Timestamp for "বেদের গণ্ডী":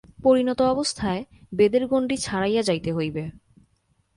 1.53-2.17